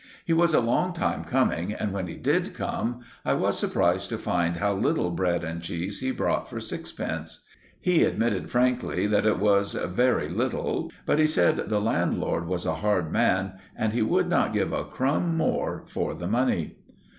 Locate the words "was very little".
9.37-10.91